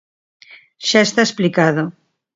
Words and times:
Xa 0.89 0.99
está 1.03 1.21
explicado. 1.25 1.83